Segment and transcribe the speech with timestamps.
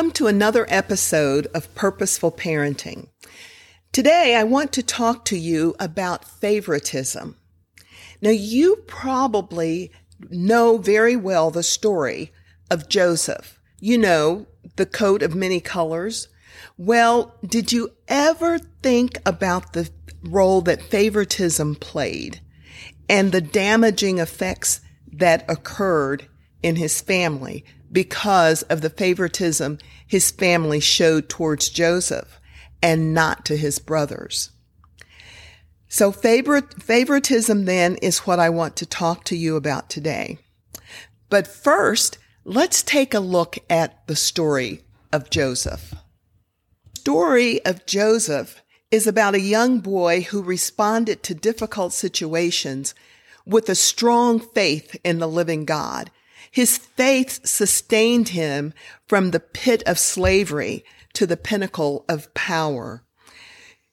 [0.00, 3.08] Welcome to another episode of Purposeful Parenting.
[3.92, 7.36] Today, I want to talk to you about favoritism.
[8.22, 9.92] Now, you probably
[10.30, 12.32] know very well the story
[12.70, 13.60] of Joseph.
[13.78, 16.28] You know, the coat of many colors.
[16.78, 19.90] Well, did you ever think about the
[20.22, 22.40] role that favoritism played
[23.06, 24.80] and the damaging effects
[25.12, 26.26] that occurred
[26.62, 32.40] in his family because of the favoritism his family showed towards Joseph
[32.82, 34.50] and not to his brothers.
[35.88, 40.38] So favorite, favoritism then is what I want to talk to you about today.
[41.28, 45.94] But first, let's take a look at the story of Joseph.
[46.96, 52.94] Story of Joseph is about a young boy who responded to difficult situations
[53.46, 56.10] with a strong faith in the living God
[56.50, 58.74] his faith sustained him
[59.06, 63.04] from the pit of slavery to the pinnacle of power.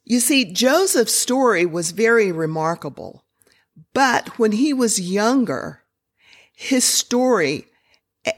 [0.03, 3.25] You see, Joseph's story was very remarkable,
[3.93, 5.83] but when he was younger,
[6.53, 7.67] his story,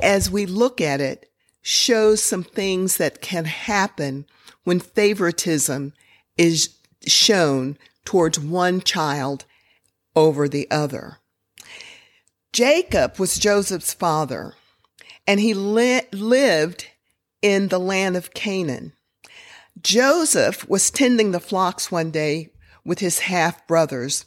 [0.01, 1.31] as we look at it,
[1.61, 4.25] shows some things that can happen
[4.63, 5.93] when favoritism
[6.37, 6.75] is
[7.05, 9.45] shown towards one child
[10.15, 11.19] over the other.
[12.51, 14.55] Jacob was Joseph's father,
[15.27, 16.87] and he li- lived
[17.41, 18.93] in the land of Canaan.
[19.81, 22.49] Joseph was tending the flocks one day
[22.83, 24.25] with his half brothers.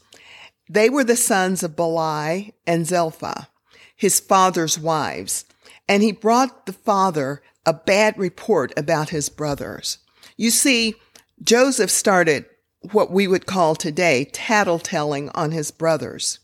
[0.70, 3.48] They were the sons of Bilhah and Zilpah,
[3.96, 5.44] his father's wives,
[5.88, 9.98] and he brought the father a bad report about his brothers.
[10.36, 10.94] You see,
[11.42, 12.46] Joseph started
[12.92, 16.38] what we would call today tattletelling on his brothers.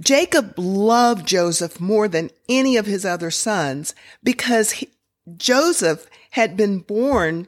[0.00, 4.88] Jacob loved Joseph more than any of his other sons because he,
[5.36, 7.46] Joseph had been born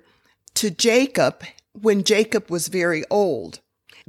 [0.55, 1.43] to Jacob
[1.73, 3.61] when Jacob was very old.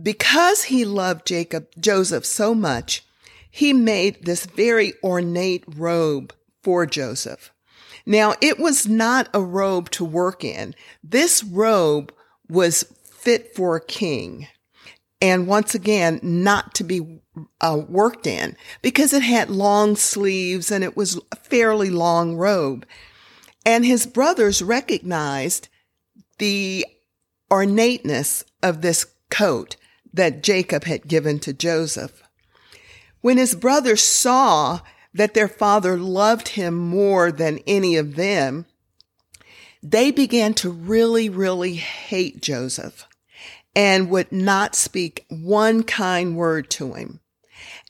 [0.02, 3.06] Because he loved Jacob, Joseph so much,
[3.50, 6.34] he made this very ornate robe
[6.64, 7.52] for Joseph.
[8.06, 10.76] Now, it was not a robe to work in.
[11.04, 12.12] This robe
[12.50, 14.48] was fit for a king
[15.24, 17.22] and once again, not to be
[17.62, 22.86] uh, worked in because it had long sleeves and it was a fairly long robe.
[23.66, 25.70] And his brothers recognized
[26.40, 26.86] the
[27.50, 29.78] ornateness of this coat
[30.14, 32.22] that Jacob had given to Joseph.
[33.22, 34.82] When his brothers saw
[35.14, 38.66] that their father loved him more than any of them,
[39.82, 43.08] they began to really, really hate Joseph
[43.76, 47.20] and would not speak one kind word to him.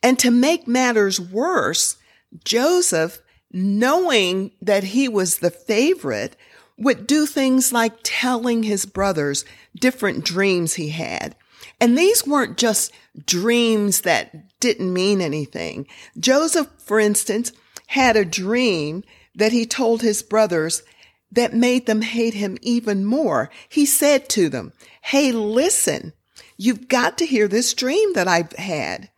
[0.01, 1.97] And to make matters worse,
[2.43, 3.21] Joseph,
[3.51, 6.35] knowing that he was the favorite,
[6.77, 9.45] would do things like telling his brothers
[9.75, 11.35] different dreams he had.
[11.79, 12.91] And these weren't just
[13.25, 15.87] dreams that didn't mean anything.
[16.17, 17.51] Joseph, for instance,
[17.87, 19.03] had a dream
[19.35, 20.83] that he told his brothers
[21.31, 23.49] that made them hate him even more.
[23.69, 24.73] He said to them,
[25.07, 26.13] Hey, listen,
[26.55, 29.09] you've got to hear this dream that I've had.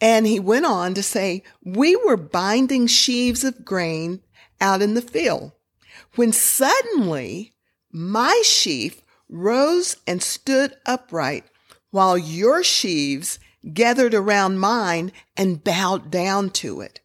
[0.00, 4.20] And he went on to say, we were binding sheaves of grain
[4.60, 5.52] out in the field
[6.14, 7.52] when suddenly
[7.90, 11.44] my sheaf rose and stood upright
[11.90, 13.40] while your sheaves
[13.74, 17.00] gathered around mine and bowed down to it.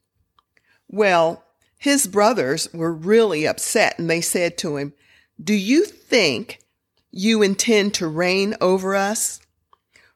[0.87, 1.43] Well,
[1.79, 4.93] his brothers were really upset and they said to him,
[5.43, 6.59] Do you think
[7.15, 9.39] you intend to reign over us?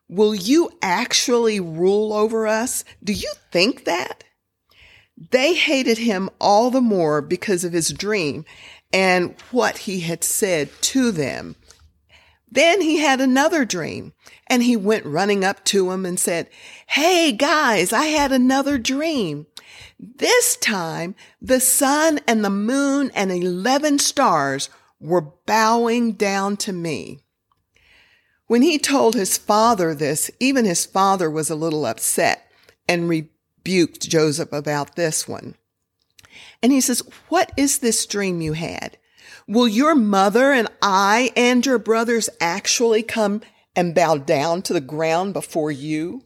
[0.09, 2.83] Will you actually rule over us?
[3.03, 4.23] Do you think that?
[5.31, 8.45] They hated him all the more because of his dream
[8.91, 11.55] and what he had said to them.
[12.49, 14.13] Then he had another dream
[14.47, 16.49] and he went running up to him and said,
[16.87, 19.45] Hey guys, I had another dream.
[19.99, 27.19] This time, the sun and the moon and 11 stars were bowing down to me.
[28.47, 32.49] When he told his father this, even his father was a little upset
[32.87, 35.55] and rebuked Joseph about this one.
[36.63, 38.97] And he says, what is this dream you had?
[39.47, 43.41] Will your mother and I and your brothers actually come
[43.75, 46.23] and bow down to the ground before you?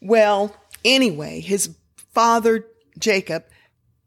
[0.00, 1.76] Well, anyway, his
[2.12, 2.66] father
[2.98, 3.44] Jacob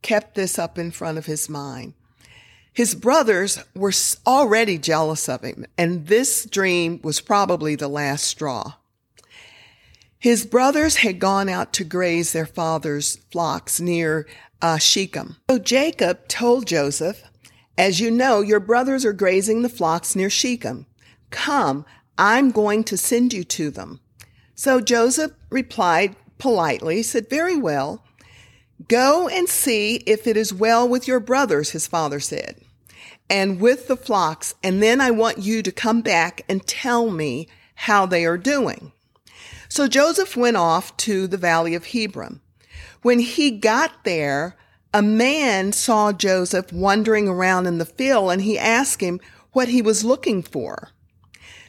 [0.02, 1.94] kept this up in front of his mind.
[2.74, 3.94] His brothers were
[4.26, 8.74] already jealous of him, and this dream was probably the last straw.
[10.18, 14.26] His brothers had gone out to graze their father's flocks near
[14.62, 15.36] uh, Shechem.
[15.50, 17.22] So Jacob told Joseph,
[17.78, 20.88] As you know, your brothers are grazing the flocks near Shechem.
[21.30, 21.86] Come,
[22.18, 24.00] I'm going to send you to them.
[24.56, 28.04] So Joseph replied politely, said, Very well.
[28.88, 32.63] Go and see if it is well with your brothers, his father said,
[33.34, 37.48] and with the flocks, and then I want you to come back and tell me
[37.74, 38.92] how they are doing.
[39.68, 42.42] So Joseph went off to the valley of Hebron.
[43.02, 44.56] When he got there,
[44.94, 49.20] a man saw Joseph wandering around in the field and he asked him
[49.52, 50.92] what he was looking for.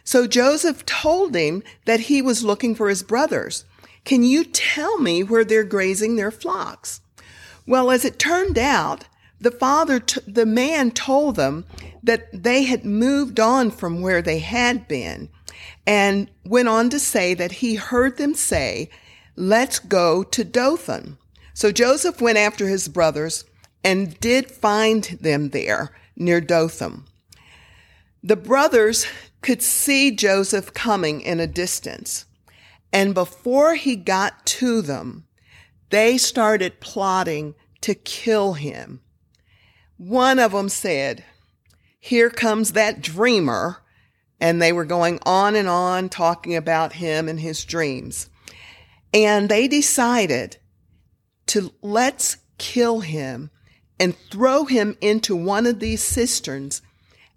[0.04, 3.64] So Joseph told him that he was looking for his brothers.
[4.04, 7.00] Can you tell me where they're grazing their flocks?
[7.66, 9.06] Well, as it turned out,
[9.44, 11.66] the father, t- the man told them
[12.02, 15.28] that they had moved on from where they had been
[15.86, 18.88] and went on to say that he heard them say,
[19.36, 21.18] let's go to Dothan.
[21.52, 23.44] So Joseph went after his brothers
[23.84, 27.04] and did find them there near Dothan.
[28.22, 29.06] The brothers
[29.42, 32.24] could see Joseph coming in a distance.
[32.94, 35.26] And before he got to them,
[35.90, 39.00] they started plotting to kill him.
[39.96, 41.24] One of them said,
[41.98, 43.78] Here comes that dreamer
[44.40, 48.28] and they were going on and on talking about him and his dreams.
[49.12, 50.58] And they decided
[51.46, 53.50] to let's kill him
[54.00, 56.82] and throw him into one of these cisterns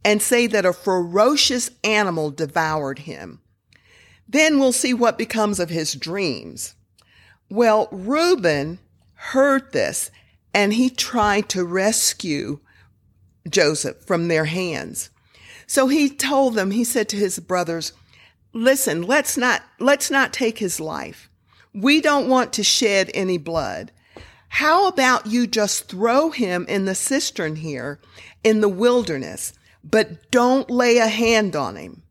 [0.04, 3.42] and say that a ferocious animal devoured him.
[4.28, 6.76] Then we'll see what becomes of his dreams.
[7.50, 8.80] Well, Reuben
[9.14, 10.12] heard this
[10.58, 12.60] and he tried to rescue
[13.48, 15.12] Joseph from their hands.
[15.68, 17.94] So he told them, he said to his brothers,
[18.54, 21.30] listen, let's not, let's not take his life.
[21.76, 23.92] We don't want to shed any blood.
[24.48, 28.00] How about you just throw him in the cistern here
[28.44, 32.02] in the wilderness, but don't lay a hand on him?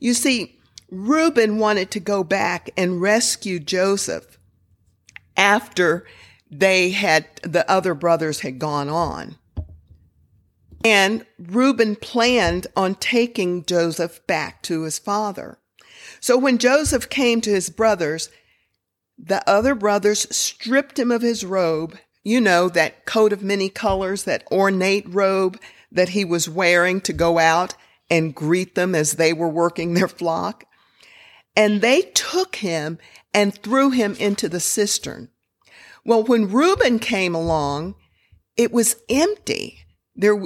[0.00, 0.58] You see,
[0.90, 4.36] Reuben wanted to go back and rescue Joseph
[5.36, 6.04] after
[6.50, 9.36] they had, the other brothers had gone on.
[10.84, 15.58] And Reuben planned on taking Joseph back to his father.
[16.20, 18.30] So when Joseph came to his brothers,
[19.18, 24.24] the other brothers stripped him of his robe, you know, that coat of many colors,
[24.24, 25.58] that ornate robe
[25.90, 27.74] that he was wearing to go out
[28.10, 30.64] and greet them as they were working their flock.
[31.56, 32.98] And they took him
[33.34, 35.28] and threw him into the cistern.
[36.08, 37.94] Well, when Reuben came along,
[38.56, 39.80] it was empty.
[40.16, 40.42] There,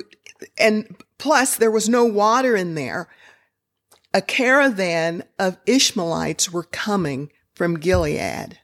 [0.59, 3.09] and plus there was no water in there.
[4.12, 8.58] A caravan of Ishmaelites were coming from Gilead.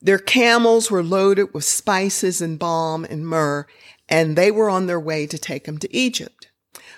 [0.00, 3.66] Their camels were loaded with spices and balm and myrrh,
[4.08, 6.50] and they were on their way to take them to Egypt.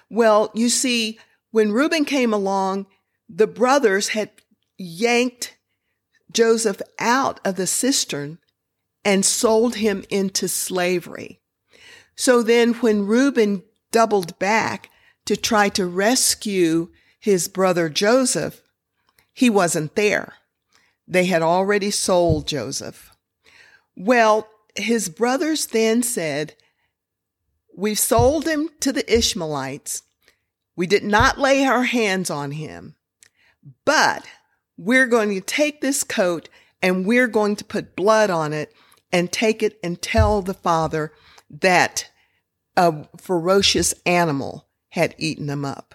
[0.08, 1.18] Well, you see,
[1.50, 2.86] when Reuben came along,
[3.28, 4.30] the brothers had
[4.78, 5.56] yanked
[6.30, 8.38] Joseph out of the cistern
[9.04, 11.40] and sold him into slavery.
[12.14, 14.90] So then when Reuben doubled back
[15.26, 18.62] to try to rescue his brother Joseph,
[19.32, 20.34] he wasn't there.
[21.06, 23.10] They had already sold Joseph.
[23.96, 26.54] Well, his brothers then said,
[27.74, 30.02] We've sold him to the Ishmaelites.
[30.76, 32.96] We did not lay our hands on him,
[33.84, 34.26] but
[34.76, 36.48] we're going to take this coat
[36.82, 38.72] and we're going to put blood on it
[39.12, 41.12] and take it and tell the father
[41.50, 42.10] that
[42.76, 45.94] a ferocious animal had eaten them up.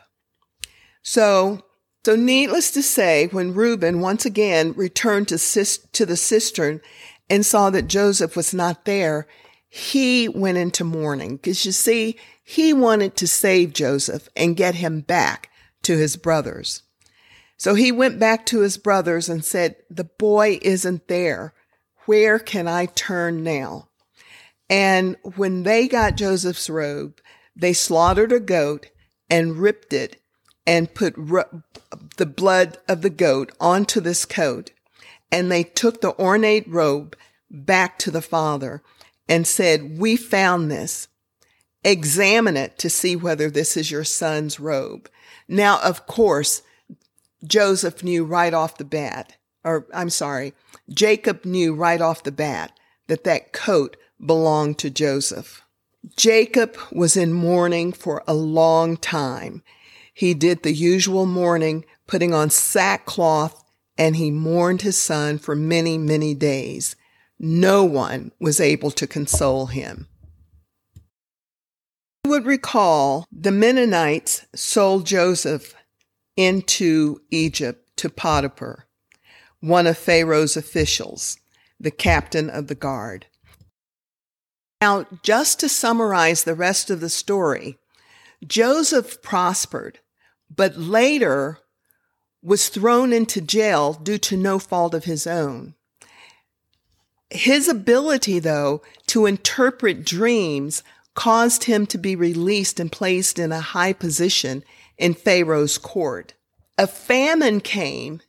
[1.02, 1.64] So,
[2.06, 6.82] so needless to say, when Reuben once again returned to, to the cistern
[7.30, 9.28] and saw that Joseph was not there,
[9.68, 15.02] he went into mourning because you see, he wanted to save Joseph and get him
[15.02, 15.50] back
[15.84, 16.84] to his brothers.
[17.58, 21.54] So he went back to his brothers and said, the boy isn't there.
[22.08, 23.90] Where can I turn now?
[24.70, 27.22] And when they got Joseph's robe,
[27.56, 28.88] they slaughtered a goat
[29.30, 30.20] and ripped it
[30.66, 31.16] and put
[32.18, 34.72] the blood of the goat onto this coat.
[35.32, 37.16] And they took the ornate robe
[37.52, 38.82] back to the father
[39.30, 41.08] and said, we found this.
[41.84, 45.10] Examine it to see whether this is your son's robe.
[45.48, 46.62] Now, of course,
[47.46, 49.38] Joseph knew right off the bat,
[49.68, 50.54] or I'm sorry,
[50.90, 52.72] Jacob knew right off the bat
[53.08, 55.62] that that coat belonged to Joseph.
[56.16, 59.62] Jacob was in mourning for a long time.
[60.14, 63.64] He did the usual mourning, putting on sackcloth,
[63.98, 66.96] and he mourned his son for many, many days.
[67.40, 70.08] No one was able to console him.
[72.24, 75.76] You would recall the Midianites sold Joseph
[76.36, 78.87] into Egypt to Potiphar,
[79.60, 81.38] one of Pharaoh's officials,
[81.80, 83.28] the captain of the guard.
[84.82, 87.78] Now, just to summarize the rest of the story,
[88.46, 90.00] Joseph prospered,
[90.56, 91.60] but later
[92.44, 95.74] was thrown into jail due to no fault of his own.
[97.30, 100.84] His ability, though, to interpret dreams
[101.14, 104.64] caused him to be released and placed in a high position
[104.98, 106.36] in Pharaoh's court.
[106.78, 108.22] A famine came,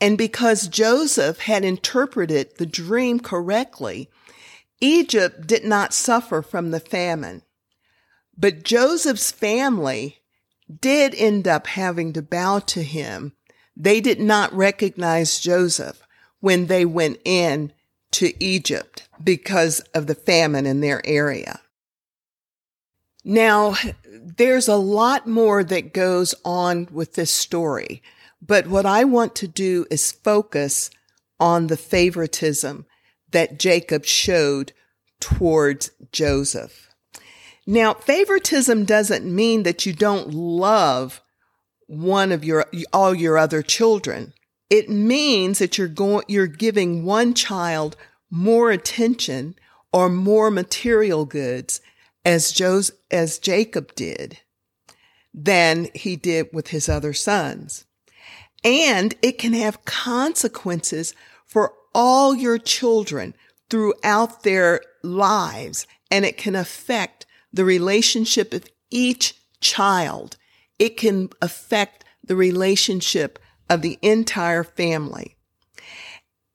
[0.00, 4.10] and because Joseph had interpreted the dream correctly,
[4.80, 7.42] Egypt did not suffer from the famine.
[8.36, 10.18] But Joseph's family
[10.80, 13.32] did end up having to bow to him.
[13.74, 16.02] They did not recognize Joseph
[16.40, 17.72] when they went in
[18.12, 21.60] to Egypt because of the famine in their area.
[23.24, 23.74] Now,
[24.12, 28.02] there's a lot more that goes on with this story,
[28.40, 30.90] but what I want to do is focus
[31.38, 32.86] on the favoritism
[33.30, 34.72] that Jacob showed
[35.20, 36.88] towards Joseph.
[37.66, 41.20] Now, favoritism doesn't mean that you don't love
[41.86, 44.32] one of your, all your other children.
[44.70, 47.96] It means that you're going, you're giving one child
[48.30, 49.56] more attention
[49.92, 51.80] or more material goods
[52.24, 54.40] as Jos- as Jacob did
[55.32, 57.85] than he did with his other sons.
[58.66, 61.14] And it can have consequences
[61.46, 63.34] for all your children
[63.70, 65.86] throughout their lives.
[66.10, 70.36] And it can affect the relationship of each child.
[70.80, 73.38] It can affect the relationship
[73.70, 75.36] of the entire family.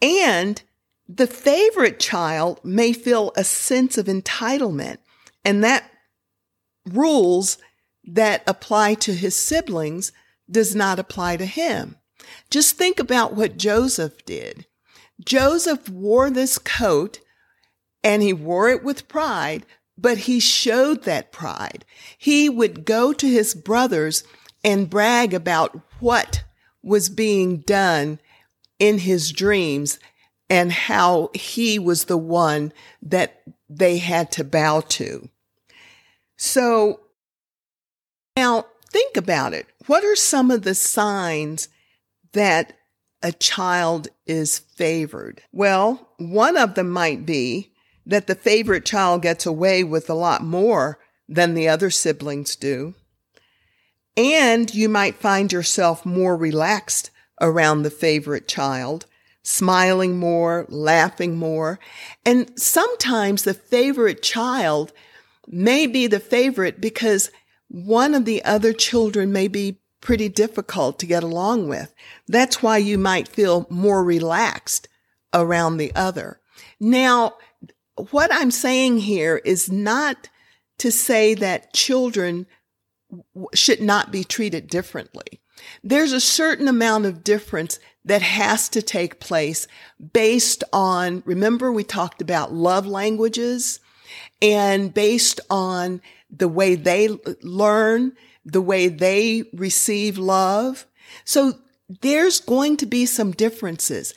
[0.02, 0.62] And
[1.08, 4.98] the favorite child may feel a sense of entitlement
[5.46, 5.90] and that
[6.86, 7.58] rules
[8.04, 10.12] that apply to his siblings
[10.50, 11.96] does not apply to him.
[12.50, 14.66] Just think about what Joseph did.
[15.24, 17.20] Joseph wore this coat
[18.04, 19.66] and he wore it with pride,
[19.98, 21.86] but he showed that pride.
[22.18, 24.24] He would go to his brothers
[24.64, 26.44] and brag about what
[26.82, 28.20] was being done
[28.80, 30.00] in his dreams
[30.50, 35.30] and how he was the one that they had to bow to.
[36.38, 37.02] So
[38.36, 39.68] now think about it.
[39.86, 41.70] What are some of the signs
[42.34, 42.74] that
[43.24, 45.44] a child is favored?
[45.52, 47.74] Well, one of them might be
[48.06, 52.96] that the favorite child gets away with a lot more than the other siblings do.
[54.18, 59.06] And you might find yourself more relaxed around the favorite child
[59.44, 61.80] smiling more, laughing more.
[62.26, 64.94] And sometimes the favorite child
[65.48, 67.32] may be the favorite because
[67.68, 71.94] one of the other children may be pretty difficult to get along with.
[72.28, 74.88] That's why you might feel more relaxed
[75.34, 76.42] around the other.
[76.80, 77.36] Now,
[77.96, 80.30] what I'm saying here is not
[80.80, 82.48] to say that children
[83.54, 85.42] should not be treated differently.
[85.84, 89.68] There's a certain amount of difference that has to take place
[90.14, 93.80] based on, remember we talked about love languages
[94.42, 96.02] and based on
[96.36, 97.10] the way they
[97.44, 98.14] learn,
[98.44, 100.86] the way they receive love.
[101.26, 101.54] So
[102.02, 104.14] there's going to be some differences,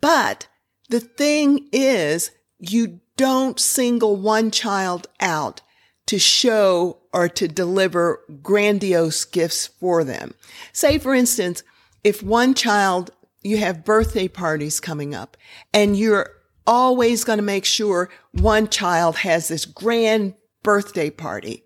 [0.00, 0.46] but
[0.88, 5.60] the thing is you don't single one child out
[6.06, 10.34] to show or to deliver grandiose gifts for them.
[10.72, 11.62] Say, for instance,
[12.02, 13.10] if one child,
[13.42, 15.36] you have birthday parties coming up
[15.72, 16.30] and you're
[16.66, 21.64] always going to make sure one child has this grand birthday party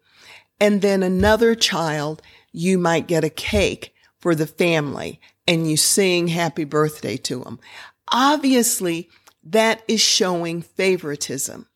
[0.60, 2.22] and then another child,
[2.52, 7.60] you might get a cake for the family and you sing happy birthday to them.
[8.08, 9.08] Obviously,
[9.44, 11.66] that is showing favoritism.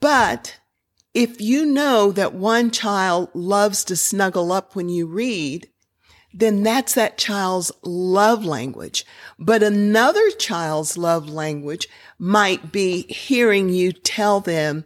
[0.00, 0.58] But
[1.12, 5.68] if you know that one child loves to snuggle up when you read,
[6.32, 9.04] then that's that child's love language.
[9.38, 11.88] But another child's love language
[12.18, 14.84] might be hearing you tell them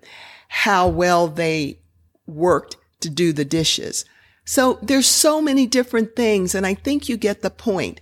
[0.49, 1.81] how well they
[2.27, 4.05] worked to do the dishes.
[4.45, 6.55] So there's so many different things.
[6.55, 8.01] And I think you get the point.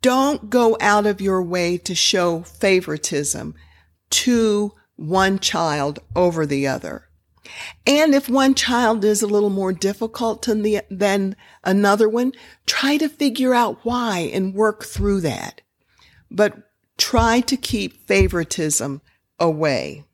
[0.00, 3.54] Don't go out of your way to show favoritism
[4.10, 7.08] to one child over the other.
[7.86, 12.32] And if one child is a little more difficult the, than another one,
[12.66, 15.60] try to figure out why and work through that.
[16.30, 16.56] But
[16.96, 19.02] try to keep favoritism
[19.38, 20.04] away.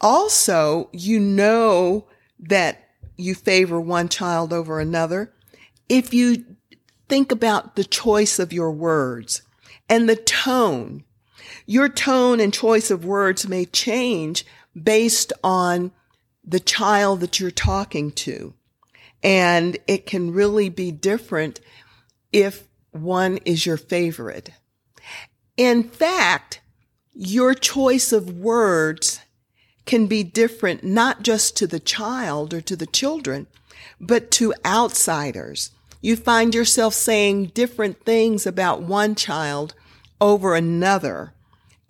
[0.00, 2.06] Also, you know
[2.38, 5.32] that you favor one child over another
[5.88, 6.44] if you
[7.08, 9.42] think about the choice of your words
[9.88, 11.04] and the tone.
[11.64, 14.44] Your tone and choice of words may change
[14.80, 15.92] based on
[16.44, 18.54] the child that you're talking to.
[19.22, 21.60] And it can really be different
[22.32, 24.50] if one is your favorite.
[25.56, 26.60] In fact,
[27.14, 29.20] your choice of words
[29.86, 33.46] can be different, not just to the child or to the children,
[34.00, 35.70] but to outsiders.
[36.02, 39.74] You find yourself saying different things about one child
[40.20, 41.32] over another.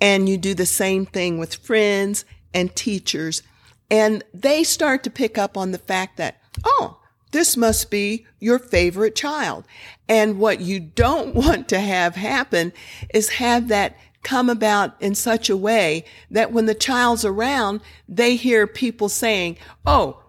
[0.00, 2.24] And you do the same thing with friends
[2.54, 3.42] and teachers.
[3.90, 6.98] And they start to pick up on the fact that, oh,
[7.32, 9.64] this must be your favorite child.
[10.08, 12.72] And what you don't want to have happen
[13.12, 13.96] is have that
[14.26, 19.56] come about in such a way that when the child's around, they hear people saying,
[19.86, 20.20] Oh,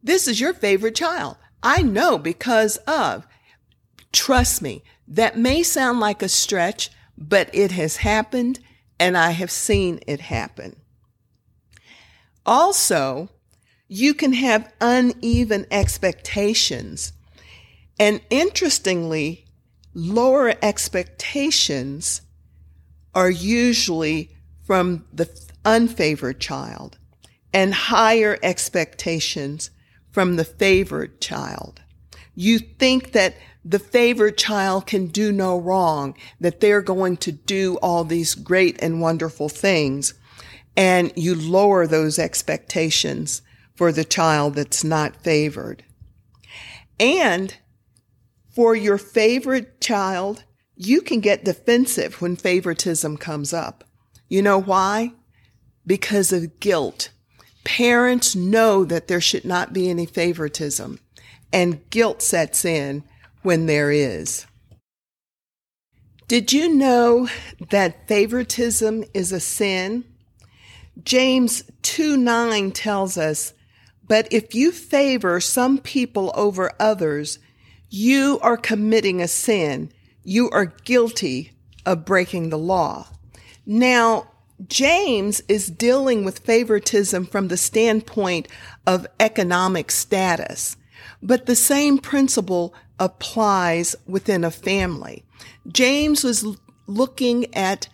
[0.00, 1.36] this is your favorite child.
[1.60, 3.26] I know because of.
[4.12, 8.60] Trust me, that may sound like a stretch, but it has happened
[9.00, 10.76] and I have seen it happen.
[12.46, 13.28] Also,
[13.88, 17.12] you can have uneven expectations.
[17.98, 19.46] And interestingly,
[19.94, 22.20] lower expectations
[23.16, 24.30] are usually
[24.62, 25.26] from the
[25.64, 26.98] unfavored child
[27.52, 29.70] and higher expectations
[30.12, 31.80] from the favored child.
[32.34, 37.76] You think that the favored child can do no wrong, that they're going to do
[37.76, 40.12] all these great and wonderful things.
[40.76, 43.40] And you lower those expectations
[43.74, 45.82] for the child that's not favored.
[47.00, 47.56] And
[48.54, 50.44] for your favorite child,
[50.76, 53.84] you can get defensive when favoritism comes up.
[54.28, 55.12] You know why?
[55.86, 57.10] Because of guilt.
[57.64, 61.00] Parents know that there should not be any favoritism,
[61.52, 63.02] and guilt sets in
[63.42, 64.46] when there is.
[66.28, 67.28] Did you know
[67.70, 70.04] that favoritism is a sin?
[71.02, 73.52] James 2 9 tells us,
[74.06, 77.38] But if you favor some people over others,
[77.88, 79.92] you are committing a sin
[80.26, 81.52] you are guilty
[81.86, 83.06] of breaking the law.
[83.64, 84.28] Now,
[84.66, 88.48] James is dealing with favoritism from the standpoint
[88.86, 90.76] of economic status,
[91.22, 95.22] but the same principle applies within a family.
[95.68, 96.44] James was
[96.88, 97.88] looking at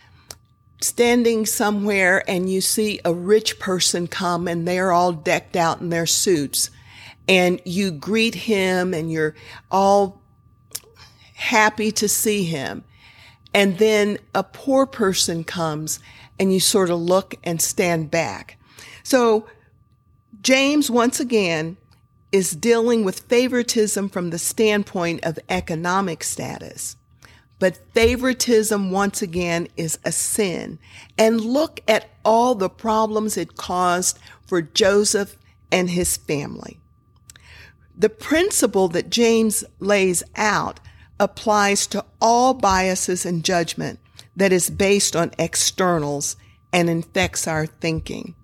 [0.81, 5.91] standing somewhere and you see a rich person come and they're all decked out in
[5.91, 6.71] their suits
[7.29, 9.35] and you greet him and you're
[9.71, 10.22] all
[11.43, 12.85] happy to see him.
[13.53, 15.99] And then a poor person comes
[16.39, 18.57] and you sort of look and stand back.
[19.03, 19.47] So
[20.41, 21.77] James, once again,
[22.31, 26.97] is dealing with favoritism from the standpoint of economic status.
[27.59, 30.79] But favoritism, once again, is a sin.
[31.19, 35.37] And look at all the problems it caused for Joseph
[35.71, 36.81] and his family.
[37.97, 40.81] The principle that James lays out
[41.23, 44.01] applies to all biases and judgment
[44.37, 46.37] that is based on externals
[46.73, 48.35] and infects our thinking.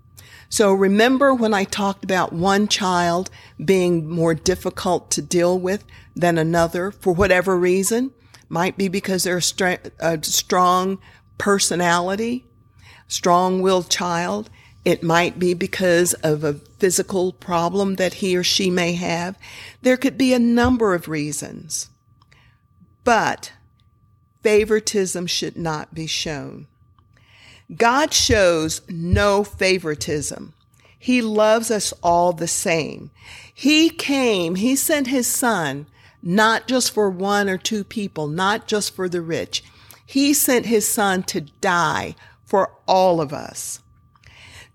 [0.50, 3.30] So remember when I talked about one child
[3.62, 5.84] being more difficult to deal with
[6.16, 8.12] than another for whatever reason?
[8.48, 9.42] Might be because they're
[10.00, 10.98] a, strong
[11.36, 12.46] personality,
[13.08, 14.48] strong willed child.
[14.86, 19.36] It might be because of a physical problem that he or she may have.
[19.82, 21.90] There could be a number of reasons.
[23.08, 23.52] But
[24.42, 26.66] favoritism should not be shown.
[27.74, 30.52] God shows no favoritism.
[30.98, 33.10] He loves us all the same.
[33.54, 35.86] He came, He sent His Son,
[36.22, 39.64] not just for one or two people, not just for the rich.
[40.04, 43.80] He sent His Son to die for all of us.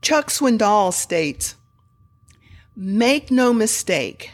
[0.02, 1.54] Chuck Swindoll states,
[2.76, 4.32] Make no mistake,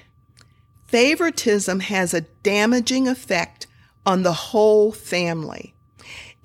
[0.88, 3.65] favoritism has a damaging effect
[4.05, 5.73] on the whole family.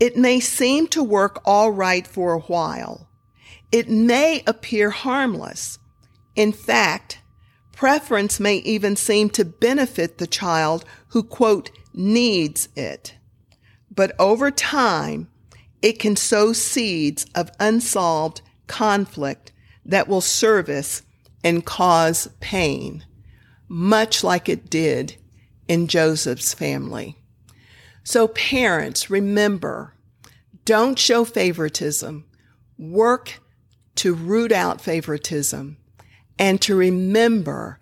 [0.01, 3.09] It may seem to work all right for a while.
[3.71, 5.79] It may appear harmless.
[6.37, 7.21] In fact,
[7.73, 13.15] preference may even seem to benefit the child who, quote, needs it.
[13.95, 15.29] But over time,
[15.81, 19.53] it can sow seeds of unsolved conflict
[19.85, 21.03] that will service
[21.45, 23.05] and cause pain,
[23.69, 25.17] much like it did
[25.69, 27.17] in Joseph's family.
[28.05, 29.95] So parents, remember,
[30.67, 32.27] don't show favoritism.
[32.79, 33.41] Work
[33.97, 35.79] to root out favoritism
[36.39, 37.79] and to remember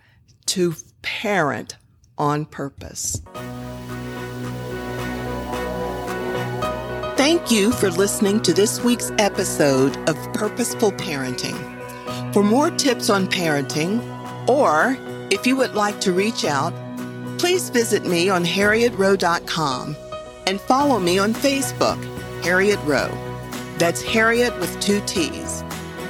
[0.46, 1.76] to parent
[2.16, 3.20] on purpose.
[7.16, 11.58] Thank you for listening to this week's episode of Purposeful Parenting.
[12.32, 14.00] For more tips on parenting,
[14.48, 14.96] or
[15.32, 16.72] if you would like to reach out,
[17.38, 19.96] please visit me on harrietrowe.com
[20.46, 22.02] and follow me on Facebook,
[22.42, 23.16] Harriet Rowe.
[23.78, 25.62] That's Harriet with two T's.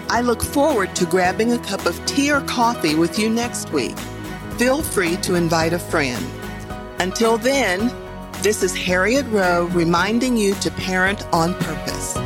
[0.08, 3.98] I look forward to grabbing a cup of tea or coffee with you next week.
[4.58, 6.24] Feel free to invite a friend.
[6.98, 7.90] Until then,
[8.42, 12.16] this is Harriet Rowe reminding you to parent on purpose.